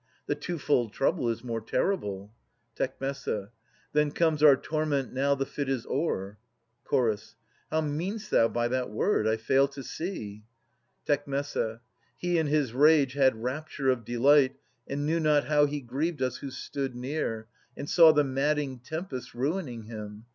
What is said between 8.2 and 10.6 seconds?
thou by that word? I fail to see.